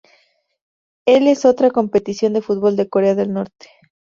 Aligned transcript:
El 1.05 1.27
es 1.27 1.45
otra 1.45 1.69
competición 1.69 2.33
de 2.33 2.41
fútbol 2.41 2.75
de 2.75 2.89
Corea 2.89 3.13
del 3.13 3.31
Norte. 3.31 3.69